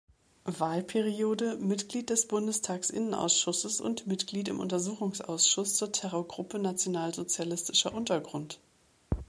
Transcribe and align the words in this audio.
Wahlperiode 0.45 1.57
Mitglied 1.57 2.09
des 2.09 2.27
Bundestags-Innenausschusses 2.27 3.79
und 3.79 4.07
Mitglied 4.07 4.47
im 4.47 4.59
Untersuchungsausschuss 4.59 5.75
zur 5.77 5.91
Terrorgruppe 5.91 6.57
Nationalsozialistischer 6.57 7.93
Untergrund. 7.93 8.59